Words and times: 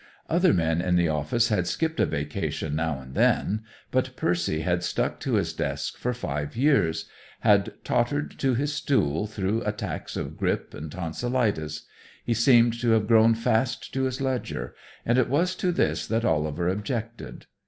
Other 0.27 0.51
men 0.51 0.81
in 0.81 0.95
the 0.95 1.09
office 1.09 1.49
had 1.49 1.67
skipped 1.67 1.99
a 1.99 2.07
vacation 2.07 2.75
now 2.75 2.97
and 2.99 3.13
then, 3.13 3.61
but 3.91 4.15
Percy 4.15 4.61
had 4.61 4.81
stuck 4.81 5.19
to 5.19 5.33
his 5.35 5.53
desk 5.53 5.95
for 5.95 6.11
five 6.11 6.55
years, 6.55 7.05
had 7.41 7.73
tottered 7.83 8.31
to 8.39 8.55
his 8.55 8.73
stool 8.73 9.27
through 9.27 9.61
attacks 9.63 10.15
of 10.17 10.37
grippe 10.39 10.73
and 10.73 10.91
tonsilitis. 10.91 11.83
He 12.25 12.33
seemed 12.33 12.81
to 12.81 12.89
have 12.93 13.05
grown 13.05 13.35
fast 13.35 13.93
to 13.93 14.05
his 14.05 14.19
ledger, 14.19 14.73
and 15.05 15.19
it 15.19 15.29
was 15.29 15.53
to 15.57 15.71
this 15.71 16.07
that 16.07 16.25
Oliver 16.25 16.67
objected. 16.67 17.45